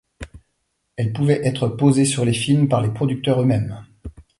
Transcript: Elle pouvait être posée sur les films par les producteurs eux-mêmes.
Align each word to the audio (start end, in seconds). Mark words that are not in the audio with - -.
Elle 0.95 1.13
pouvait 1.13 1.45
être 1.45 1.67
posée 1.67 2.05
sur 2.05 2.25
les 2.25 2.33
films 2.33 2.67
par 2.67 2.81
les 2.81 2.89
producteurs 2.89 3.39
eux-mêmes. 3.43 3.85